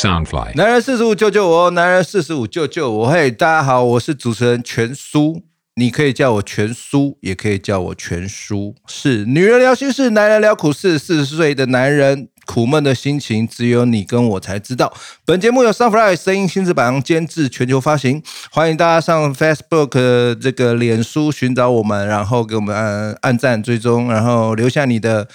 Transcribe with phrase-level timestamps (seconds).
[0.00, 3.10] Soundfly，男人四十五救救我，男人四十五救救我。
[3.10, 5.42] 嘿，大家好，我是主持人全叔，
[5.74, 8.74] 你可以叫我全叔，也可以叫我全叔。
[8.86, 10.98] 是女人聊心事，男人聊苦事。
[10.98, 14.90] 四十岁的男人苦闷的心情，只有你跟我才知道。
[15.26, 18.22] 本节目由 Soundfly 声音新字榜监制，全球发行。
[18.50, 25.28] 欢迎大家上 Facebook 这个脸书寻找我们，然后给我们按按赞追踪，然后留下你的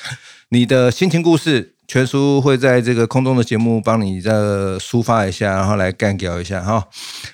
[0.49, 1.74] 你的心情故事。
[1.87, 6.87] 全叔会在这个空中的节目帮你再抒发一下，然后来干掉一下哈。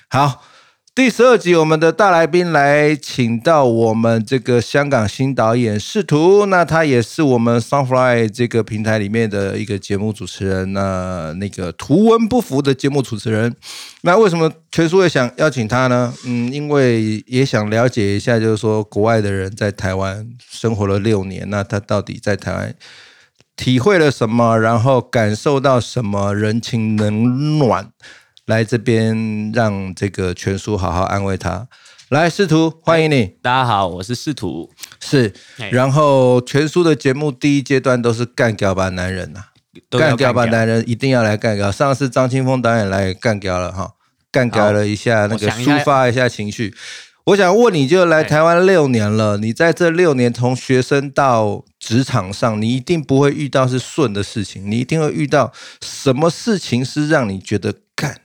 [0.08, 0.42] 好，
[0.94, 13.56] 第十二集我们的大来宾来请到我们这个香港新导演试图，那他也是我们 Sunfly 这个平台里面的一个节目主持人，那那个图文不符的节目主持人。
[14.02, 16.12] 那为什么全叔会想邀请他呢？
[16.26, 22.74] 嗯，因为也想了解一下，就是说国外的人在台湾生活了六年，那他到底在台湾。
[23.56, 27.90] 体会了什么，然后感受到什么人情冷暖，
[28.46, 31.68] 来这边让这个全叔好好安慰他。
[32.08, 35.32] 来，试图欢迎你，大家好，我是试图，是。
[35.70, 39.44] 然后全叔的节目第一阶段都是干掉吧男人呐，
[39.90, 41.72] 干掉吧男人一定要来干掉。
[41.72, 43.92] 上次张清峰导演来干掉了哈，
[44.30, 46.74] 干掉了一下那个抒发一下情绪。
[47.26, 55.52] 我想问你，就来台湾六年了，你在这六年从学生到职场上，你一定不会遇到是顺的事情，你一定会遇到
[55.84, 58.20] 什么事情是让你觉得干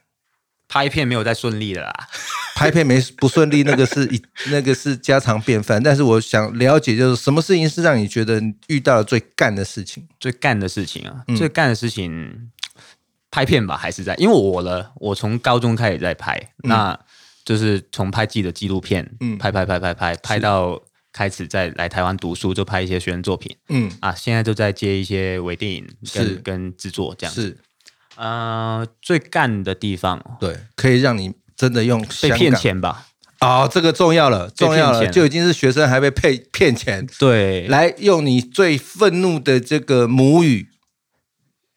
[0.68, 2.08] 拍片没有再顺利的啦，
[2.56, 5.82] 拍片没不顺利，那个是一 那个是家常便饭。
[5.82, 10.08] 但是我想了解，就是什么事情是让你觉得遇到了最干的事情？
[10.20, 12.52] 最干的事情啊，最干的事情，
[13.32, 14.14] 拍片吧，还是在？
[14.18, 17.00] 因为我了，我从高中开始在拍，那。
[17.48, 20.78] 就是从拍自己的纪录片，嗯，拍拍拍拍拍，拍到
[21.18, 23.92] 开始在来台湾读书，就拍一些学生作品，嗯。
[24.02, 27.42] 啊，现在就在接一些微电影跟跟制作这样子。
[27.42, 27.58] 是，
[28.18, 33.08] 呃，最干的地方，对，可以让你真的用被骗钱吧？
[33.40, 40.68] 哦，这个重要了，重要了，就已经是学生还被骗骗钱， 对，来用你最愤怒的这个母语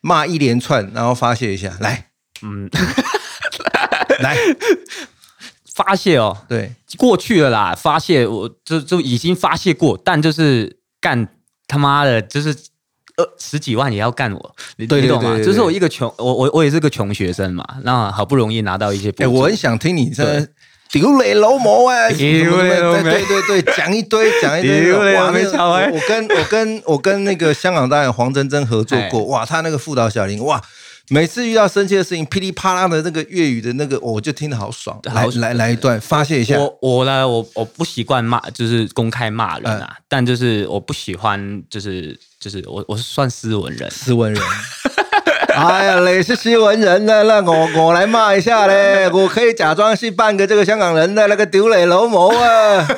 [0.02, 2.10] 骂一连串，然后发泄一下，来，
[2.42, 2.68] 嗯，
[4.20, 4.36] 来。
[5.82, 11.26] 发泄哦，对，过去了啦，发泄我就就已经发泄过，但就是干
[11.66, 12.50] 他妈的，就是
[13.16, 15.38] 呃十几万也要干我，你懂吗？
[15.42, 20.46] 就是我一个穷，我我我也是个穷学生嘛，那好不容易拿到一些，哎，我很想听你这
[20.90, 30.60] 丢雷老母啊，丢雷老对对对，讲一堆讲一堆，哇，没巧哎，我跟我跟我跟那个香港导演黄真真合作过，哇，他那个副导小林，哇。
[31.12, 34.96] 每次遇到生气的事情，噼里啪啦的那个粤语的那个，我就听得好爽。
[35.12, 36.56] 来来来一段发泄一下。
[36.56, 39.96] 我我呢，我我不习惯骂，就是公开骂人啊。
[40.08, 44.40] 但就是我不喜欢，就是就是我我是算斯文人，斯文人。
[45.52, 52.88] 哎呀，你是斯文人呢，那我我来骂一下嘞，我可以假装是半个这个香港人的那个丢雷老母啊。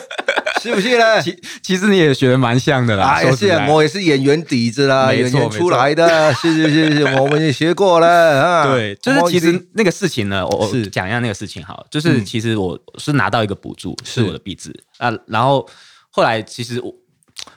[0.64, 1.20] 是不是呢？
[1.20, 3.20] 其其实你也学的蛮像的啦。
[3.20, 6.32] 也是，我也是演员底子啦，演员出来的。
[6.34, 8.72] 是是是是， 我们也学过了啊。
[8.72, 11.84] 对，就是其实那个事情呢，我我讲一下那个事情好。
[11.90, 15.12] 就是其实我是拿到一个补助，是我的壁纸啊。
[15.26, 15.68] 然后
[16.10, 16.94] 后来其实我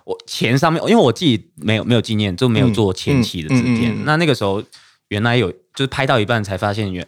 [0.03, 3.95] 我钱上面，因为我自己没有没有经验，就没有做前期的制片。
[4.03, 4.63] 那那个时候
[5.09, 7.05] 原来有，就是拍到一半才发现原。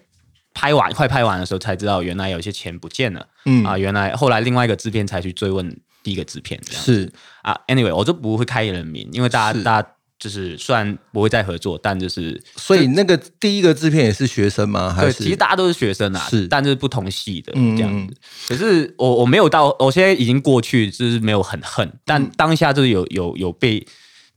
[0.59, 3.23] 拍完快拍完的时候才知道，原来有些钱不见了。
[3.45, 7.53] 嗯啊，原来后来另外一个制片才去追问第一个制片，这样是啊。
[7.67, 14.93] Anyway，我就不会开人名，因为大家大家就是虽然不会再合作，但就是所以那个第一个制片也是学生吗？
[14.93, 18.15] 还是其实大家都是学生啊，是，但就是不同系的这样子。
[18.47, 23.85] 可是我我没有到，我现在已经过去，就是没有很恨，但当下就是有有有被。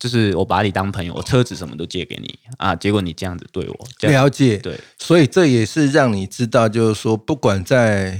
[0.00, 8.18] 就是我把你当朋友，我车子什么都借给你啊，结果你这样子对我，了解对，所以这也是让你知道，就是说不管在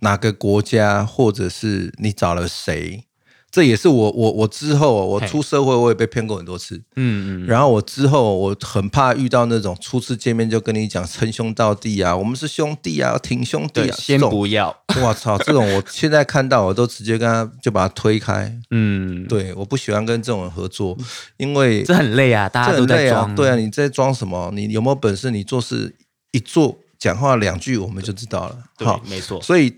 [0.00, 3.04] 哪个国家，或者是你找了谁。
[3.48, 20.94] 这也是我我我之后我出社会我也被骗过很多次，嗯嗯，然后我之后我很怕遇到那种初次见面就跟你讲称兄道弟啊，我们是兄弟啊，挺兄弟啊，先不要，我操， 这种我现在看到我都直接跟他就把他推开，嗯，对，我不喜欢跟这种人合作，
[21.38, 24.50] 因为这很累啊，大家都在装，对啊，你在装什么？
[24.52, 25.30] 你有没有本事？
[25.30, 25.96] 你做事
[26.32, 29.72] 一做讲话两句我们就知道了，好，没错，所以。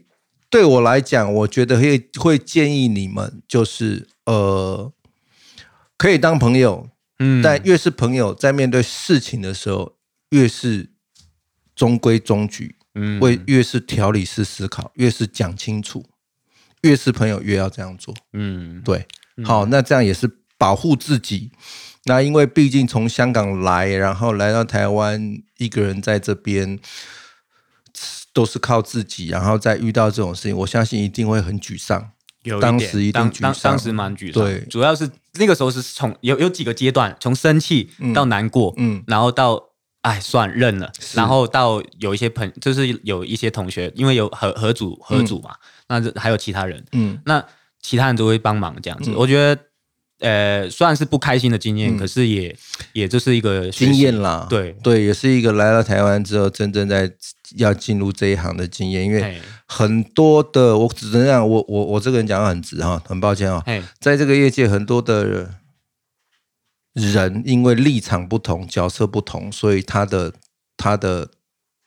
[0.50, 4.92] 对我来讲，我觉得会会建议你们，就是呃，
[5.96, 9.96] 可以当朋友，嗯，但越是朋友，在面对事情的时候，
[10.30, 10.90] 越是
[11.74, 16.04] 中规中矩，嗯，会越是条理式思考，越是讲清楚，
[16.82, 19.06] 越是朋友越要这样做，嗯，对，
[19.44, 21.52] 好，那这样也是保护自己，
[22.04, 26.78] 那因为毕竟从香港来，然后来到台湾，一个人在这边
[28.38, 32.08] 都是靠自己，然后再遇到这种事情，我相信一定会很沮丧。
[32.44, 34.44] 有当时一定沮丧，当时蛮沮丧。
[34.44, 39.61] 对，主要是那个时候是从有有几个阶段，从生气到难过，嗯，然后到
[40.02, 45.56] 哎算认了，然后到有一些朋，就是有一些同学，因为有合合组合组嘛，
[45.88, 47.44] 那这还有其他人，嗯，那
[47.82, 49.11] 其他人都会帮忙这样子。
[49.17, 49.61] 我觉得。
[50.20, 52.52] 呃，虽然是不开心的经验，可是也
[52.93, 54.49] 也就是一个经验啦。
[54.50, 57.08] 对对，也是一个来到台湾之后，真正在
[57.56, 59.04] 要进入这一行的经验。
[59.04, 63.64] 因为很多的，我只能让，我我我这个人讲的很直哈，很抱歉啊。
[64.00, 65.50] 在这个业界，很多的
[66.94, 70.32] 人因为立场不同、角色不同，所以他的
[70.76, 71.28] 他的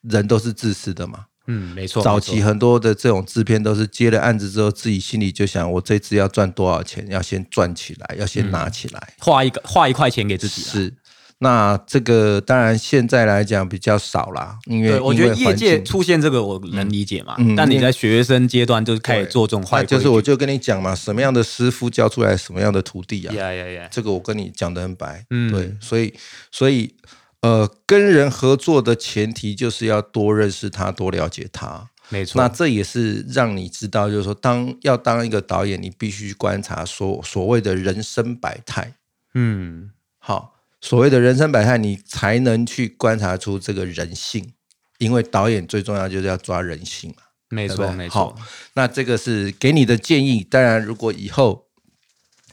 [0.02, 1.26] 人都是自私的嘛。
[1.48, 2.04] 嗯，没错。
[2.04, 10.62] 早期很多的这种制片都是接了案子之后，自己心里就想，我这次要赚多少钱，要先赚起来，要先拿起来，画一个画一块钱给自己。
[10.62, 10.94] 是，
[11.42, 17.36] 那这个当然现在来讲比较少啦，因为我觉得业界出现这个我能理解嘛。
[17.58, 23.34] 但你在学生阶段就开始做这种坏，就是我就跟你讲嘛，什么样的师傅教出来什么样的徒弟啊？
[23.34, 23.88] 呀呀呀！
[23.92, 25.26] 这个我跟你讲的很白。
[25.30, 26.14] 嗯，对，所以
[26.52, 26.96] 所以。
[27.44, 31.90] 呃，跟人合作的前提就是要多认识他，多了解他。
[32.10, 38.94] 没错，那这也是让你知道，就是说，当要当一个导演，你必须观察所所谓的人生百态。
[39.34, 39.90] 嗯，
[40.20, 44.52] 好，所谓的人生百态，你才能去观察出这个人性。
[44.98, 47.24] 因为导演最重要就是要抓人性嘛。
[47.50, 48.36] 没错，没错。
[48.74, 50.44] 那这个是给你的建议。
[50.44, 51.66] 当然，如果以后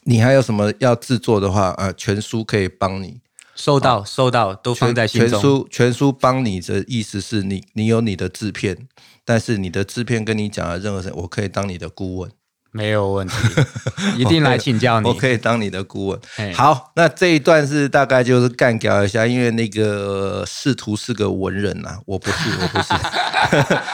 [0.04, 3.20] 你还有什么要制作的话，呃，全书可以帮你。
[3.54, 5.30] 收到，收到，都放在心中。
[5.30, 8.88] 全书全书帮你的意思是你，你有你的制片，
[9.24, 12.30] 但是你的制片跟你讲的任何事，我可以当你的顾问，
[12.78, 13.34] 没有问题，
[14.16, 16.20] 一定来请教你，我可以当你的顾问。
[16.54, 22.94] 好，那这一段是大概就是干掉一下，因为那个仕途是个文人呐，我不是， 我不是，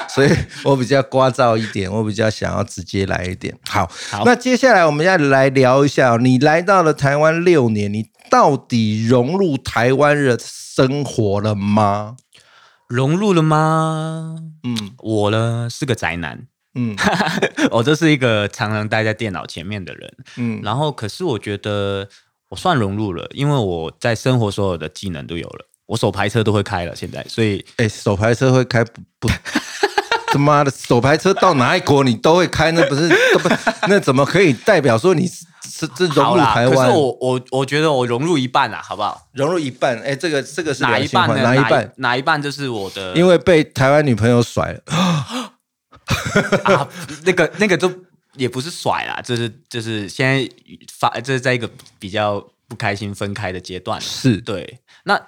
[0.14, 0.30] 所以
[0.64, 3.56] 我比较聒噪一点，我比较想要直接来一点。
[3.68, 3.90] 好，
[4.24, 8.06] 那接下来我们要来聊一下，你来到了台湾六年，你。
[8.30, 12.16] 到底融入台湾人生活了吗？
[12.88, 14.34] 融入了吗？
[14.64, 16.96] 嗯，我呢是个宅男，嗯，
[17.70, 22.08] 我 这是一个常常待在电脑前面的人，嗯，然后可是我觉得
[22.48, 29.28] 我算融入了，因为我在生活所有的技能都有了，我手排车都会开了，现在，所以，哎，手排车会开不不。
[30.32, 33.48] 他妈的，手排车到哪一国你都会开，那不是不
[33.88, 35.46] 那怎么可以代表说你是
[35.96, 36.74] 是融入台湾？
[36.76, 39.28] 可是我我我觉得我融入一半啦，好不好？
[39.32, 41.40] 融入一半，哎，这个这个是哪一半呢？
[41.40, 41.92] 哪一半？
[41.98, 43.14] 哪一半就是我的？
[43.14, 44.80] 因为被台湾女朋友甩了
[46.64, 46.88] 啊！
[47.24, 47.92] 那个那个都
[48.34, 50.48] 也不是甩啦，就是就是现在
[50.92, 54.00] 发，这是在一个比较不开心分开的阶段。
[54.00, 54.80] 是对。
[55.04, 55.20] 那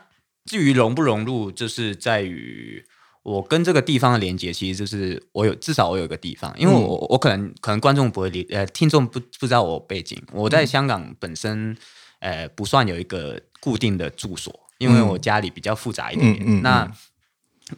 [0.44, 2.85] 至于融不融入，就是在于。
[3.26, 10.17] 我跟这个地方的连接，其实就是我有至少我有一个地方，因为我我可能可能观众不会理，呃，听众不不知道我背景。
[10.31, 11.76] 我在香港本身，
[12.20, 16.62] 呃，不算有一个固定的住所，因为我家里比较复杂一点点。
[16.62, 16.88] 那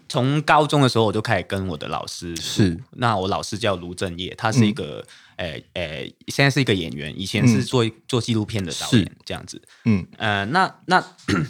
[0.08, 5.06] 从高中的时候我就开始跟我的老师是，那我老师叫卢正业，他是一个，
[5.36, 9.60] 呃呃，现在是一个演员，以前是做做纪录片的导演这样子。
[9.84, 10.06] 嗯。
[10.16, 11.04] 呃，那那。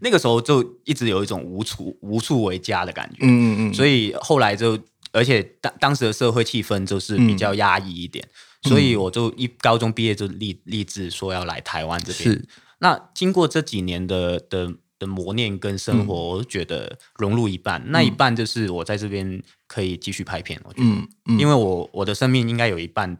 [0.00, 4.78] 那个时候就一直有一种无处无处为家的感觉，嗯嗯嗯，所以后来就，
[5.12, 8.22] 而且当当时的社会气氛就是比较压抑一点，
[8.64, 12.34] 所以我就一高中毕业就立立志说要来台湾这边。
[12.34, 12.44] 是，
[12.80, 20.60] 那经过这几年的的的磨练跟生活，我觉得融入一半，那一半就是我在这边可以继续拍片。
[20.64, 20.80] 我觉
[21.26, 23.18] 得，因为我我的生命应该有一半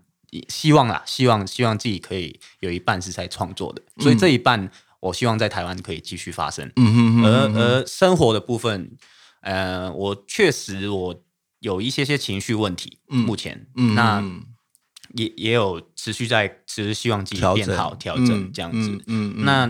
[0.48, 4.70] 希望啦，希望希望自己可以有一半是在创作的，所以这一半。
[5.02, 6.70] 我希望在台湾可以继续发生，
[7.24, 8.92] 而而生活的部分，
[9.40, 11.20] 呃，我确实我
[11.58, 14.22] 有一些些情绪问题，目前，那
[15.14, 19.34] 也也有持续在，只是希望自己变好，调整这样子嗯。
[19.44, 19.68] 那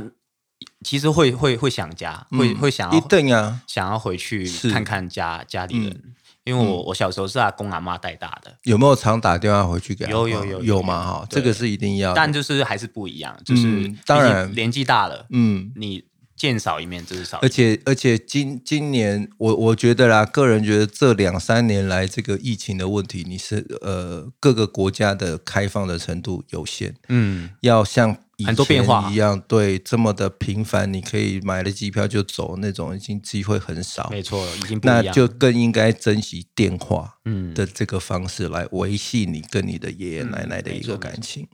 [0.82, 6.00] 其实会会会想家，会会想要，一定啊，想要回去看看家家里人。
[6.44, 10.04] 因为我我小时候是阿公阿妈带大的，有没有常打电话回去给？
[10.06, 10.82] 有有有有。
[10.82, 14.52] 嘛哈，这个是一定要，但就是还是不一样，就是当然。
[14.52, 16.02] 年纪大了，嗯，你
[16.34, 17.38] 见少一面就是少。
[17.42, 28.16] 而且而且今今年我我觉得啦，个人觉得这两三年来这个疫情的问题，你是呃各个国家的开放的程度有限，嗯，要像。
[28.44, 34.08] 很多变化一样，对，这么的频繁，你可以买了机票就走那种，已经机会很少。
[34.11, 41.46] 没错，已经那就更应该珍惜电话嗯的这个方式来维系你跟你的爷爷奶奶的一个感情。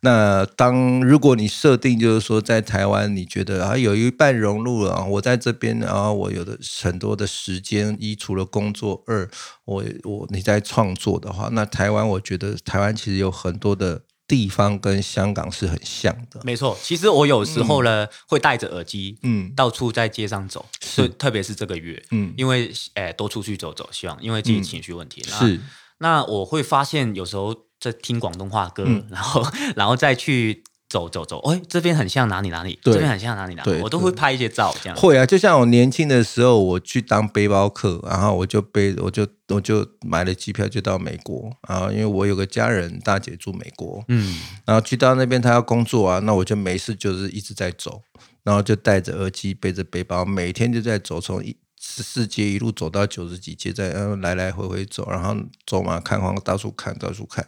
[0.00, 9.28] 那当如果你设定就是说在台湾，你觉得啊有一半融入了，我在这边，然后我有的很多的时间，一除了工作，二
[9.64, 14.02] 我我你在创作的话，那台湾我觉得台湾其实有很多的。
[14.28, 16.78] 地方跟香港是很像的，没错。
[16.82, 25.58] 其实我有时候呢会戴着耳机，嗯，到处在街上走，是特别是这个月，嗯，因为诶多出去走走，希望因为自己情绪问题是。
[26.00, 29.44] 那我会发现有时候在听广东话歌，然后
[29.74, 30.62] 然后再去。
[30.88, 34.96] 走走走，哎，这边很像哪里哪里，这边很像哪里哪里，我都会拍一些照，这样。
[34.96, 48.00] 会啊，就像我年轻的时候，我去当背包客，然后我就背，我就我就买了机票就到美国啊，因为我有个家人大姐住美国，嗯，然后去到那边她要工作啊，那我就没事就是一直在走，
[48.42, 57.46] 然后就戴着耳机背着背包，每天就在走，从一十四街一路走到九十几街，在然后来来回回走，然后走嘛看看到处看到处看。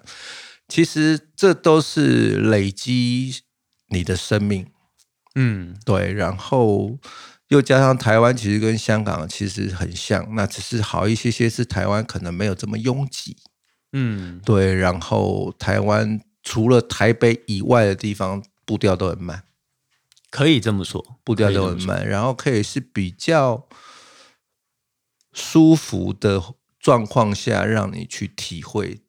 [0.70, 3.42] 其实这都是累积
[3.88, 4.68] 你的生命，
[5.34, 6.12] 嗯，对。
[6.12, 6.96] 然后
[7.48, 13.36] 又加上台湾，其实跟香港其实很像，那只是好一些些，是台湾可能没有这么拥挤，
[13.92, 14.72] 嗯，对。
[14.72, 19.42] 然后台湾除了台北以外的地方，步调都很慢，
[20.30, 22.08] 可以这么说，步调都很慢。
[22.08, 23.66] 然后可以是比较
[25.32, 26.40] 舒服的
[26.78, 29.00] 状况下，让你去体会。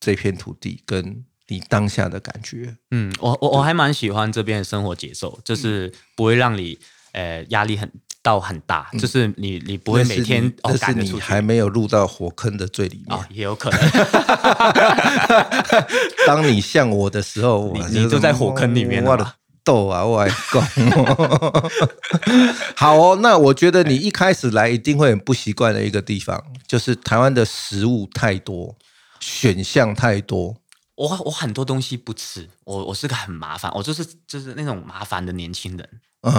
[0.00, 6.78] 这片土地跟你当下的感觉，嗯，我我我还蛮喜欢这边的生活节奏，就是不会让你
[7.12, 7.90] 呃压力很
[8.22, 13.80] 到很大，就是你你不会每天哦是你还没有入到火坑的最里面，也有可能。
[16.26, 19.34] 当你像我的时候， 你你就在火坑里面了。
[19.64, 20.62] 逗啊，我还讲。
[22.74, 28.74] 好哦，那我觉得你一开始来一定会很不习惯的一个地方，就是台湾的食物太多。
[29.20, 30.56] 选项太多，
[30.94, 35.88] 我我很多东西不吃，我我是个很麻烦，我就是就是那种麻烦的年轻人，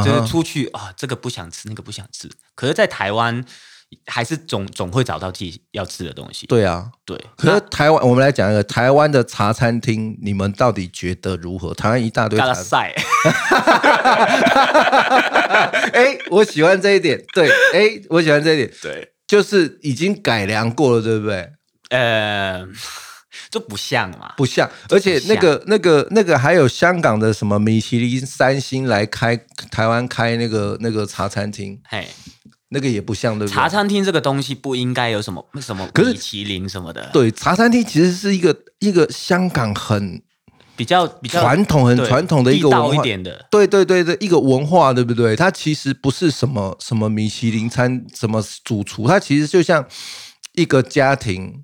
[0.04, 2.30] 就是出去啊，这个不想吃，那个不想吃。
[2.56, 3.44] 可是，在台湾
[4.06, 6.46] 还是总总会找到自己要吃的东西。
[6.48, 7.18] 对啊，对。
[7.38, 11.74] 可是台湾，我们来讲一个台湾的茶餐厅，你们到底觉得如何？
[11.74, 12.94] 台湾一大堆茶菜。
[15.94, 17.24] 哎， 我喜欢这一点。
[17.34, 18.72] 对，哎，我喜欢这一点。
[18.82, 21.54] 对，就是已经改良过了，对不对？
[21.90, 22.66] 呃，
[23.52, 29.36] 就不像嘛，不像，而且那个、那个、那个，还有香港的什么米其林三星来开
[29.72, 32.08] 台湾开那个那个茶餐厅，嘿，
[32.70, 33.56] 那个也不像，对不对？
[33.56, 40.22] 茶餐厅这个东西不应该有什么什么米其林什么的，对，茶餐厅其实是一个一个香港很
[40.76, 45.36] 比较比较传统、很传统的一个文化点的，对对对对，一个文化，对不对？
[45.36, 49.84] 它其实不是什么什么米其林餐，什么主厨，它其实就像
[50.54, 51.64] 一个家庭。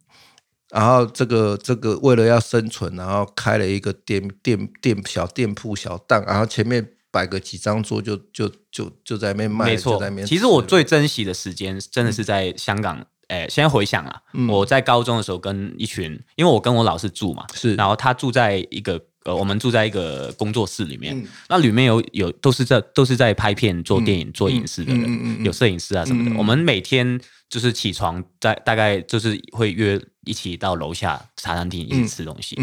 [0.69, 9.65] 然后这个这个为了要生存，然后开了一个店店店小店铺小档，然后前面摆个几张桌，就就就就在那边卖。
[9.65, 13.05] 没错，其实我最珍惜的时间，真的是在香港。
[13.27, 26.37] 哎，现在回想啊，我在高中的时候跟一群，因为我跟我老师住嘛，是，然后他住在一个呃，我们住在一个工作室里面，那里面有有都是在都是在拍片、做电影、做影视的人，有摄影师啊什么的。
[26.37, 30.01] 我们每天就是起床，在大概就是会约。
[30.27, 32.57] 一起到楼下茶餐厅一起吃东西，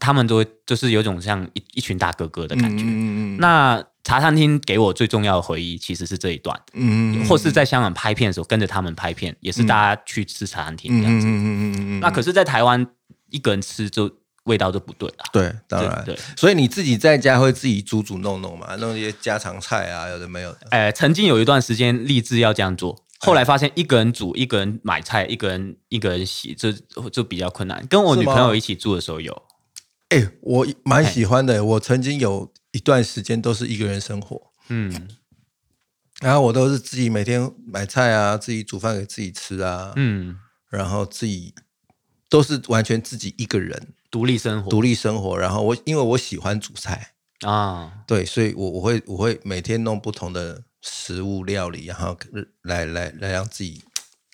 [0.00, 2.84] 他们都会就是有种像一一群大哥哥的感觉。
[3.38, 6.60] 那茶餐厅给我最重要的回忆其实是这一段，
[7.28, 11.26] 或是在香港拍片的时候跟着他们拍片，也是大家去吃茶餐厅这样子。
[12.00, 12.84] 那可是，在台湾
[13.30, 14.10] 一个人吃就
[14.44, 15.24] 味道就不对了。
[15.32, 16.18] 对，当然对。
[16.36, 20.60] 所以你自己在家会自己煮煮弄弄嘛，弄一些家常菜啊，有的没有的。
[20.70, 23.04] 哎，曾经有一段时间立志要这样做。
[23.20, 26.72] 后来发现一个人煮，一个人买菜，一个人一个人洗，这
[27.12, 27.86] 就比较困难。
[27.86, 29.42] 跟我女朋友一起住的时候有，
[30.08, 31.64] 哎，我蛮喜欢的。
[31.64, 35.08] 我曾经有一段时间都是一个人生活，嗯，
[36.20, 40.36] 然后我都是自己每天买菜啊，自己煮饭给自己吃啊，嗯，
[40.68, 41.54] 然后自己
[42.28, 45.36] 都是完全自己一个人独立生活，独立生活。
[45.36, 50.62] 然后我因为我喜欢煮菜啊，对，所以我我会我会每天弄不同的。
[50.84, 52.18] 食物料理，然后
[52.62, 53.84] 来来来让自己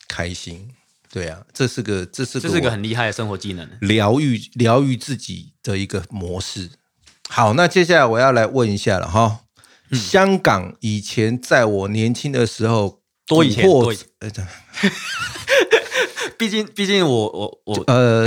[0.09, 0.67] 开心，
[1.13, 6.71] 对啊，这是个这是这是个很厉害的生活技能，疗愈疗愈自己的一个模式。
[7.29, 9.41] 好，那接下来我要来问一下了哈，
[9.93, 13.93] 香港以前在我年轻的时候多以前多，
[16.39, 18.27] 毕竟毕竟我我我呃。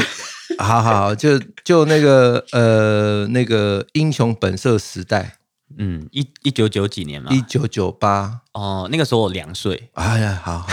[0.62, 5.38] 好好好，就就那个呃那个英雄本色时代。
[5.77, 9.89] 嗯，一一九九几年嘛，一九九八哦，那个时候我两岁。
[9.94, 10.68] 哎呀，好好，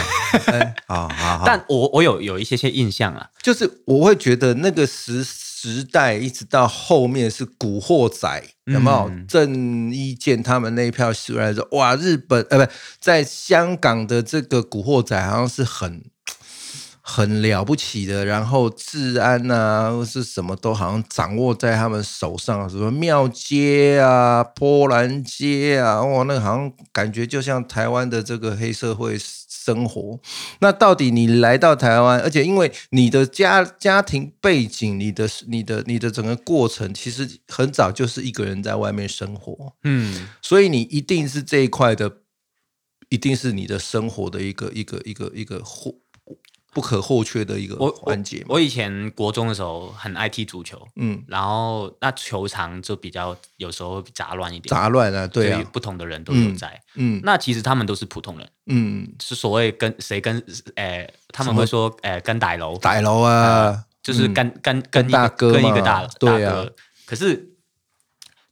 [0.89, 1.45] 好好好。
[1.47, 16.03] 但我我有有一些些印象啊，就是我会觉得那个时时代一直到后面是古惑仔，有没有郑伊健他们那一票出来说，哇，日本呃不在香港的这个古惑仔好像是很。
[17.11, 30.21] 很了不起的，然后治安啊，或是什么都好像掌握在他们手上，什么庙街啊、波兰街啊，哇，那个好像感觉就像台湾的这个黑社会生活。
[30.61, 42.19] 那到底你来到台湾，而且因为你的家家庭背景，你的、你的、你的整个过程，其实很早就是一个人在外面生活，嗯，所以你一定是这一块的，
[43.09, 45.95] 一定是你的生活的一个一个一个一个或。
[46.79, 48.45] 不可或缺的一个环节。
[48.49, 60.41] 我以前国中的时候很爱踢足球，嗯，然后那球场就比较有时候杂乱一点，杂乱啊，对啊，不同的人都有在，嗯，那其实他们都是普通人，嗯，是所谓跟谁跟，
[60.77, 66.65] 诶，他们会说，诶，跟歹楼，歹楼啊，就是跟跟跟大哥，跟一个大对啊，
[67.07, 67.57] 可是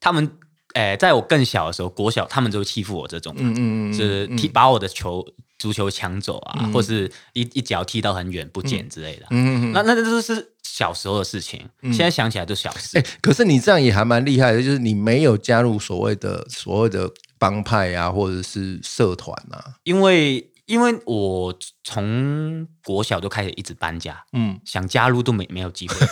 [0.00, 0.28] 他们，
[0.74, 5.24] 诶，在我更小的时候，国小，他们就欺负我这种，嗯嗯嗯，是踢把我的球。
[5.58, 12.98] 足球抢走啊，或是一一脚踢到很远不见之类的，嗯，那那这都是小时候的事情，现在想起来都小事。
[12.98, 25.94] 哎，可是你这样也还蛮厉害的，就是你没有加入所谓的所谓的帮派啊，或者是社团啊，因为因为我从国小就开始一直搬家，嗯，想加入都没没有机会。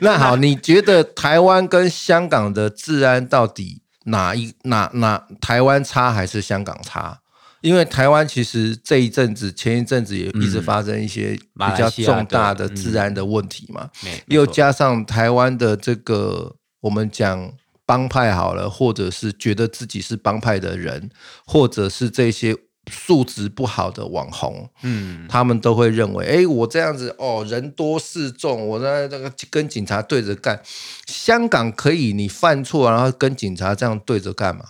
[0.00, 3.82] 那好，你觉得台湾跟香港的治安到底？
[4.06, 7.20] 哪一哪哪台湾差还是香港差？
[7.60, 13.88] 因为台湾其实这一阵子前一阵子也一直发生一些比较重大的治安的问题嘛，
[14.26, 17.52] 又加上台湾的这个我们讲
[17.84, 21.10] 帮派好了，或者是觉得自己是帮派的人，
[21.46, 22.56] 或者是这些。
[22.88, 30.62] 素质不好的网红，嗯，他们都会认为，哎，我这样子哦，人多势众，我在那个跟警察对着干。
[31.06, 34.64] 香港可以，你犯错然后跟警察这样对着干嘛？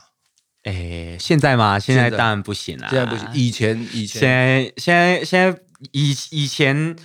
[0.63, 1.79] 哎，现在吗？
[1.79, 2.89] 现在当然不行了。
[2.91, 3.29] 现在不行。
[3.35, 5.61] 以前，以前，现在，现在，现在，
[5.93, 6.97] 以以前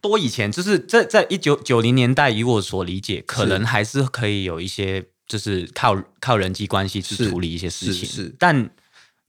[0.00, 8.70] 多以前，就是在在一九九零年代，以我所理解，可能还是可以有一些，就是靠靠人际关系去处理一些事情，是，但。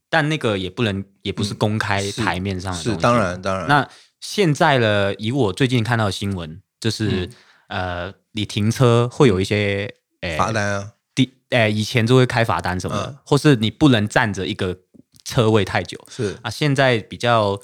[0.09, 3.67] 但那个也不能，也不是公开台面上的是当然当然。
[3.67, 3.87] 那
[4.21, 5.13] 现在呢？
[5.15, 7.29] 以我最近看到的新闻，就是
[7.67, 14.77] 呃，你停车会有一些诶罚单啊，第诶以前就会开罚单什么的，或是你不能站着一个
[15.23, 15.99] 车位太久。
[16.09, 16.37] 是。
[16.41, 17.59] 啊，现在比较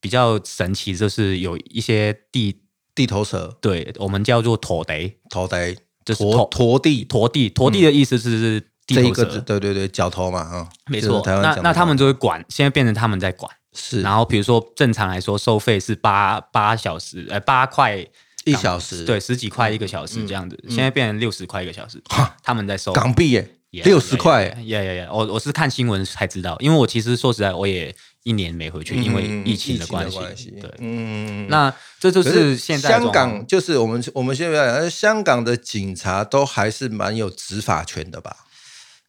[0.00, 2.62] 比较神奇，就是有一些地
[2.94, 5.76] 地头蛇，对我们叫做拖地，拖地。
[6.04, 8.70] 就是拖拖地，拖地，拖地的意思是。
[8.86, 11.22] 这一个对对对，脚头嘛，哈，没错。
[11.26, 13.50] 那那他们就会管，现在变成他们在管。
[13.78, 17.98] 是，然后比如说正常来说，收费是八八小时，呃，八块
[18.44, 20.58] 一小时，对，十几块一个小时这样子。
[20.68, 22.00] 现在变成六十块一个小时，
[22.42, 23.50] 他们在收港币耶，
[23.84, 24.44] 六十块。
[24.44, 25.08] 呀呀呀！
[25.12, 30.50] 我我是看新闻才知道，因为我其实说实在，我也一年没回去，因为疫情的关系。
[30.58, 31.70] 对，嗯，那
[32.00, 38.34] 这就是现在香港，就是我们我们现在讲，香港的警察都还是蛮有执法权的吧？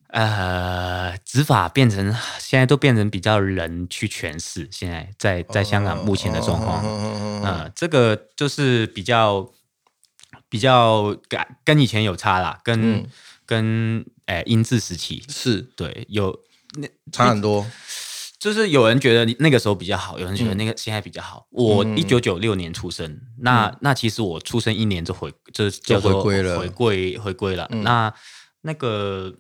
[0.10, 4.66] 呃，执法变成现在都变成比较人去诠释。
[4.72, 6.82] 现在在在香港目前的状况，
[7.44, 9.52] 嗯，这个就是比较
[10.48, 13.06] 比较跟跟以前有差啦，跟
[13.46, 16.40] 跟诶英治时期是对有
[16.76, 17.68] 那差很多。
[18.40, 21.46] 就是有人觉得那个时候比较好，有人觉得那个现在比较好。
[21.50, 27.68] 我一九九六年出生，那那其实我出生一年就回就就回归了，回归回归了。
[27.84, 28.14] 那
[28.62, 29.36] 那个。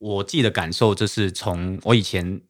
[0.00, 2.40] 我自己的感受就是，从我以前，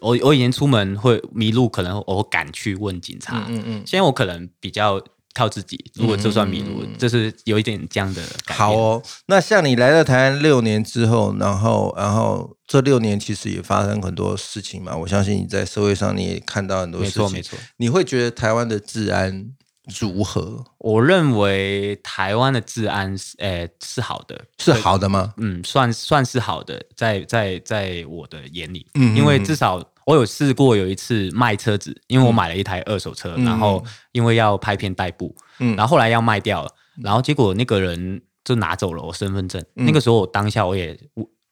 [0.00, 3.44] 我我以前出门会迷路，可能我敢去问警察。
[3.48, 3.72] 嗯嗯。
[3.86, 4.98] 现在我可能比较
[5.34, 14.96] 靠自己，如果就算迷路，就是有一点这样的感好哦，那像你来到台湾六年之后，然后然后这六年其实也发生很多事情嘛。
[14.96, 17.58] 我相信你在社会上你也看到很多事情，没错没错。
[17.76, 19.52] 你会觉得台湾的治安？
[20.00, 20.64] 如何？
[20.78, 25.32] 我认为台湾的治安是，诶，是好的，是好的吗？
[25.36, 36.70] 嗯，算算是好的，在在在我的眼里，嗯，因为至少我有试过有一次卖车子，因为我买了一台二手车，然后因为要拍片代步，嗯，然后后来要卖掉了，
[37.02, 40.98] 然后结果那个人就拿走了我身份证，那个时候我当下我也。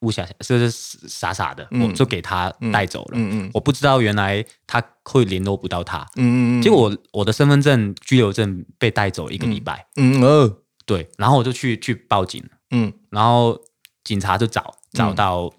[0.04, 3.12] 误想，就是傻傻的，我就给他带走了。
[3.14, 6.00] 嗯嗯，我不知道原来他会联络不到他。
[6.16, 9.86] 嗯嗯嗯，结果我的身份证居留证被带走一个礼拜。
[9.96, 12.44] 嗯哦，对，然后我就去去报警。
[12.70, 13.58] 嗯，然后
[14.04, 15.50] 警察就找找到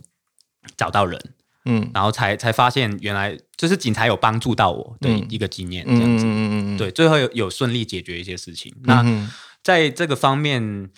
[0.78, 1.20] 找到人。
[1.66, 6.26] 嗯，然后才才发现原来就是警察有帮助到我的一个经验，这样子。
[6.26, 8.72] 嗯嗯嗯，对，最后有有顺利解决一些事情。
[8.84, 9.04] 那
[9.64, 10.90] 在这个方面，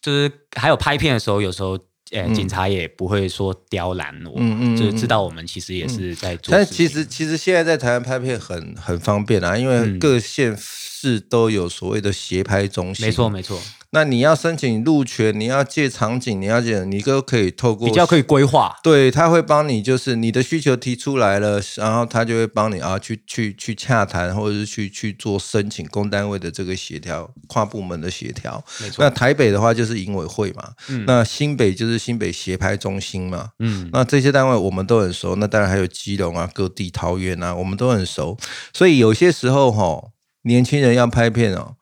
[0.00, 1.78] 就是还有拍片的时候，有时候。
[2.12, 6.52] 呃，警察也不会说刁难我，嗯嗯，就是知道我们其实也是在做。
[6.52, 10.56] 但其实其实现在在台湾拍片很很方便啊，因为各县
[11.00, 13.06] 市都有所谓的协拍中心。
[13.06, 13.58] 没错没错。
[13.92, 18.76] 那你要申请路权，你要借场景，你要借，你都可以透过比较可以规划。
[18.84, 28.64] 对他会帮你，就是你的需求提出来了，然后他就会帮你啊去去去洽谈，或者是去去做申请公单位的这个协调，跨部门的协调。
[28.80, 29.04] 没错。
[29.04, 35.34] 那台北的话就是营委会嘛，嗯，那新北就是新北协拍中心嘛，嗯，那这些单位我们都很熟。
[35.34, 38.38] 那当然还有基隆啊，各地桃园啊，我们都很熟。
[38.72, 40.00] 所以有些时候哈，
[40.42, 41.76] 年轻人要拍片哦。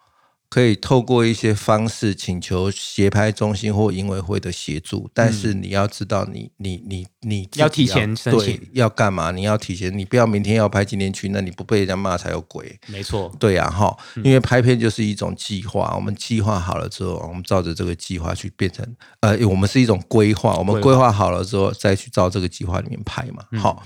[0.51, 9.31] 可以透过一些方式请求协拍中心或营委会的协助，但是你要知道，你你你你要提前申请，要干嘛？
[9.31, 12.81] 你要提前，你不要明天要拍，今天去，那你不被人家骂才有鬼。
[12.87, 13.95] 没错，对呀，哈，
[14.25, 23.45] 因为拍片就是一种计划，我们计划好了之后，我们照着这个计划去变成，呃，我们是一种规划，我们规划好了之后再去照这个计划里面拍嘛。
[23.61, 23.83] 好，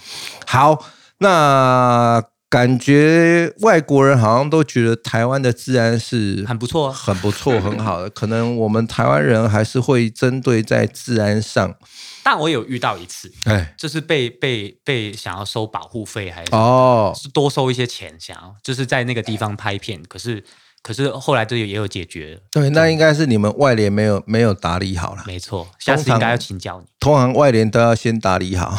[0.47, 0.85] 好，
[1.19, 2.23] 那。
[2.53, 8.11] 感觉外国人好像都觉得台湾的治安是很不错、很不错、很好的。
[8.11, 11.75] 可能我们台湾人还是会针对在治安上。
[12.23, 20.45] 但我有遇到一次，哎，就是被被被想要收保护费，还是哦，是多收一些钱，想要就是在那个地方拍片，可是。
[20.83, 22.41] 可是后来这也有解决。
[22.51, 25.23] 对，那应该是你们外联没有没有打理好了。
[25.27, 26.87] 没错，下次应该要请教你。
[26.99, 28.77] 通常外联都要先打理好，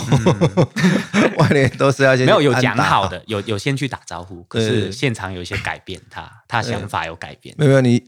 [1.39, 4.43] 外联都是要先没有有讲好的，有有先去打招呼。
[4.43, 7.55] 可是现场有一些改变，他他想法有改变。
[7.57, 8.03] 没有你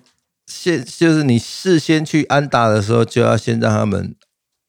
[0.45, 4.15] 现就是你事先去安打的时候，就要先让他们。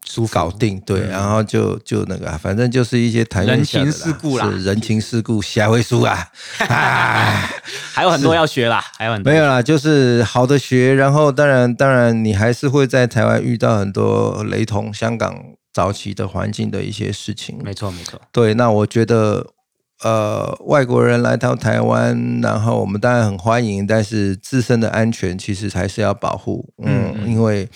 [0.09, 6.31] 书搞定，对，然后就就那个，反正就是一些谈人情世故啦，是人情世故，下回书啊，
[7.93, 9.33] 还有很多要学啦，还有很多。
[9.33, 15.37] 没有啦，就是好的学，然后当然当然你还是会在台湾遇到很多雷同香港
[15.73, 19.56] 早期的环境的一些事情，没错没错，对，那我觉得。
[20.03, 26.73] 呃，外国人来到台湾，然后我们当然很欢迎，但是自身的安全其实还是要保护。
[26.85, 27.67] 嗯，因为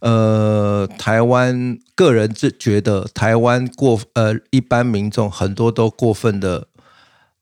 [0.00, 6.68] 呃，台湾个人自觉得台湾过呃，一般民众很多都过分的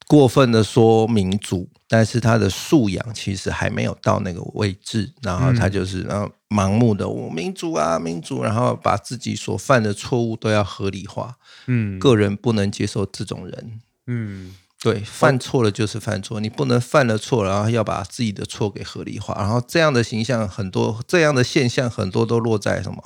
[0.07, 11.35] 过分的说民主，但是他的素养其实还没有到那个位置，然后他就是然后盲目的我民主啊民主，然后把自己所犯的错误都要合理化。
[11.67, 13.81] 嗯，个人不能接受这种人。
[14.13, 23.05] 嗯，对，犯错了就是犯错，你不能犯了错，然后要把自己的错给合理化，然后这样的形象很多，这样的现象很多都落在什么？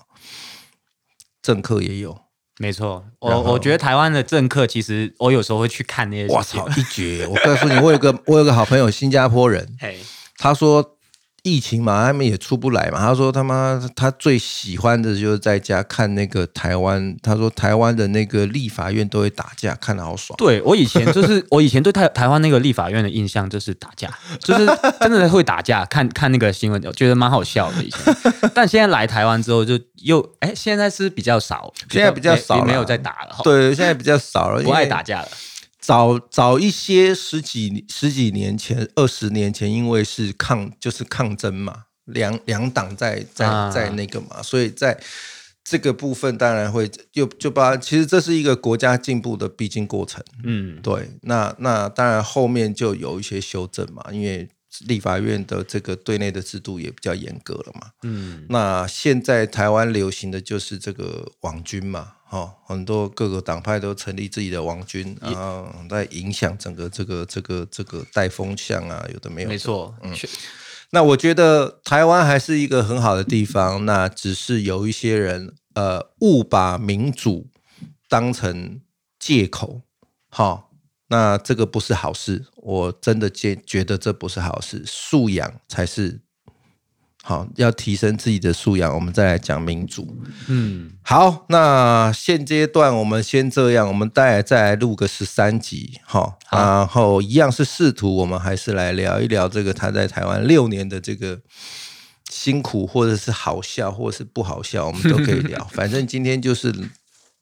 [1.42, 2.22] 政客也有，
[2.58, 3.04] 没错。
[3.18, 7.26] 我我觉得台湾的政客，其实我有时候会去看那些，我操，一绝！
[7.26, 9.76] 我告诉你，我有个我有个好朋友，新加坡人，
[10.38, 10.93] 他说。
[11.44, 12.98] 疫情嘛，他们也出不来嘛。
[12.98, 17.16] 他说他妈他最喜欢的就是在家看那个台湾。
[17.22, 20.34] 他说台湾的那个立法院都会打架，看的好爽。
[20.38, 24.66] 对我以前就是 我以前对台台湾那个立法院的印象就是打架，就是
[25.00, 25.84] 真的会打架。
[25.84, 28.16] 看看那个新闻，觉得蛮好笑的以前。
[28.54, 33.36] 但现在来台湾之后，就又哎，现在是比较少，现在比较少，没有在打了。
[33.44, 35.28] 对，现在比较少了，不爱打架了。
[35.84, 44.98] 早早一些十几十几年前、二十年前，因为是抗就是抗争嘛，两两党在在在那个嘛，所以在
[45.62, 50.24] 这个部分当然会就就把其实这是一个国家进步的必经过程。
[50.42, 54.48] 嗯，对，那那当然后面就有一些修正嘛，因为
[54.86, 57.90] 立法院的这个对内的制度也比较严格了嘛。
[58.04, 62.12] 嗯，那现在台湾流行的就是这个网军嘛。
[62.34, 69.48] 哦，很多各个党派都成立自己的王军，然后在影响整个这个这个这个带风向啊，有的没有？
[69.48, 70.12] 没错，嗯。
[70.90, 77.46] 那我觉得台湾还是一个很好的地方，那只是有一些人呃误把民主
[78.08, 78.80] 当成
[79.20, 79.82] 借口，
[80.28, 80.72] 好，
[81.06, 86.22] 那这个不是好事，我真的觉觉得这不是好事，素养才是。
[87.26, 90.14] 好，要提升自己的素养，我们再来讲民主。
[90.46, 101.40] 嗯，好，那现阶段我们先这样，我们待再来录个十三集，好，然后一样是试图，我们还是来聊一聊这个他在台湾六年的这个
[102.28, 105.66] 辛苦，或者是好笑，或者是不好笑，我们都可以聊。
[105.72, 106.70] 反正今天就是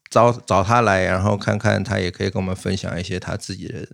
[0.09, 3.85] 找找他来，然后看看他也可以跟我们分享一些他自己的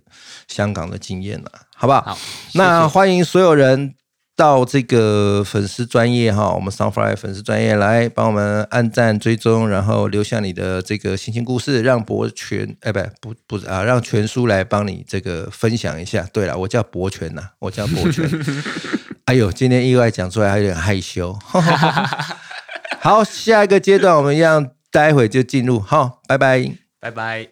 [0.46, 2.00] 香港的经验了，好不好？
[2.02, 2.18] 好，
[2.54, 3.96] 那欢迎所有人。
[4.40, 16.26] 到这个粉丝专业哈，我们 Sunfly 粉丝专业来帮我们按赞追踪，然后留下你的这个心情故事，让博全哎不不不是啊，让全叔来帮你这个分享一下。
[16.32, 18.26] 对了，我叫博全呐， 我叫博全。
[19.28, 21.38] 哎呦，今天意外讲出来还有点害羞。
[23.02, 25.78] 好，下一个阶段我们一样，待会就进入。
[25.78, 27.48] 好，拜拜，拜拜。